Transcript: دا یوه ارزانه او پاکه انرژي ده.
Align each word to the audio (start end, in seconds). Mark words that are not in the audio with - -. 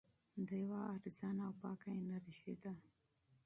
دا 0.47 0.55
یوه 0.63 0.79
ارزانه 0.95 1.43
او 1.47 1.53
پاکه 1.61 1.89
انرژي 2.01 2.53
ده. 2.61 2.71